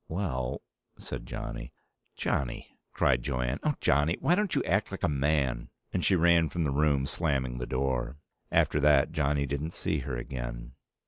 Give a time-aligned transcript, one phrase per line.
[0.07, 0.63] "Well"
[0.97, 1.73] said Johnny.
[2.15, 3.59] "Johnny!" cried Jo Anne.
[3.61, 4.17] "Oh, Johnny!
[4.19, 7.67] Why don't you act like a man?" And she ran from the room, slamming the
[7.67, 8.17] door.
[8.51, 10.73] After that, Johnny didn't see her again.